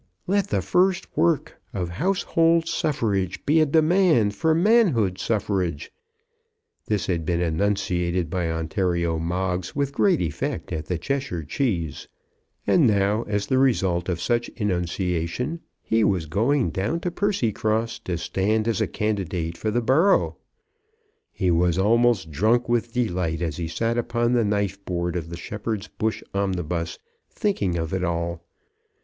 "Let 0.25 0.47
the 0.47 0.63
first 0.63 1.15
work 1.15 1.59
of 1.75 1.89
household 1.89 2.67
suffrage 2.67 3.45
be 3.45 3.59
a 3.61 3.67
demand 3.67 4.33
for 4.33 4.55
manhood 4.55 5.19
suffrage." 5.19 5.91
This 6.87 7.05
had 7.05 7.23
been 7.23 7.39
enunciated 7.39 8.27
by 8.27 8.49
Ontario 8.49 9.19
Moggs 9.19 9.75
with 9.75 9.93
great 9.93 10.19
effect 10.19 10.73
at 10.73 10.87
the 10.87 10.97
Cheshire 10.97 11.43
Cheese; 11.43 12.07
and 12.65 12.87
now, 12.87 13.21
as 13.27 13.45
the 13.45 13.59
result 13.59 14.09
of 14.09 14.19
such 14.19 14.49
enunciation, 14.55 15.59
he 15.83 16.03
was 16.03 16.25
going 16.25 16.71
down 16.71 16.99
to 17.01 17.11
Percycross 17.11 17.99
to 18.05 18.17
stand 18.17 18.67
as 18.67 18.81
a 18.81 18.87
candidate 18.87 19.55
for 19.55 19.69
the 19.69 19.81
borough! 19.83 20.35
He 21.31 21.51
was 21.51 21.77
almost 21.77 22.31
drunk 22.31 22.67
with 22.67 22.91
delight 22.91 23.39
as 23.43 23.57
he 23.57 23.67
sat 23.67 23.99
upon 23.99 24.33
the 24.33 24.43
knife 24.43 24.83
board 24.83 25.15
of 25.15 25.29
the 25.29 25.37
Shepherd's 25.37 25.89
Bush 25.89 26.23
omnibus, 26.33 26.97
thinking 27.29 27.77
of 27.77 27.93
it 27.93 28.03
all. 28.03 28.43